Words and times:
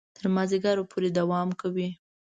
تر 0.17 0.25
مازیګره 0.35 0.83
پورې 0.91 1.09
دوام 1.17 1.49
کوي. 1.61 1.89